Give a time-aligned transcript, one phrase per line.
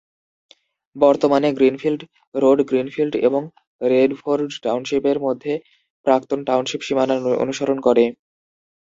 [0.95, 2.01] বর্তমানে, Greenfield
[2.35, 3.41] road Greenfield এবং
[3.81, 5.53] Redford টাউনশিপের মধ্যে
[6.05, 8.03] প্রাক্তন টাউনশিপ সীমানা অনুসরণ করে।